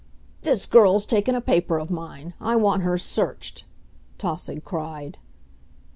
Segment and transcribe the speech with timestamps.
[0.41, 2.33] "This girl's taken a paper of mine.
[2.41, 3.65] I want her searched,"
[4.17, 5.19] Tausig cried.